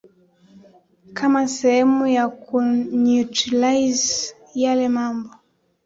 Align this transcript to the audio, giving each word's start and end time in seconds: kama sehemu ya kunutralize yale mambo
kama 1.13 1.47
sehemu 1.47 2.07
ya 2.07 2.27
kunutralize 2.29 4.35
yale 4.53 4.87
mambo 4.89 5.29